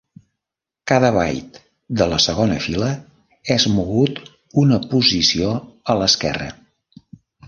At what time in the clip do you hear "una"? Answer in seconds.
4.63-4.79